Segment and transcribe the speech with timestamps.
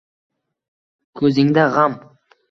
[1.19, 1.95] Ko’zingda g’am